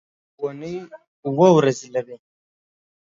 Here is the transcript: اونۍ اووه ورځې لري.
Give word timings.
اونۍ 0.41 0.75
اووه 1.25 1.49
ورځې 1.57 1.87
لري. 1.95 2.17